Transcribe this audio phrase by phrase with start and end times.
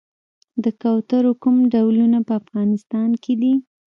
[0.63, 3.53] د کوترو کوم ډولونه په افغانستان کې دي؟